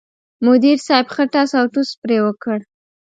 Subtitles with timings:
[0.45, 2.57] مدیر صاحب ښه ټس اوټوس پرې وکړ.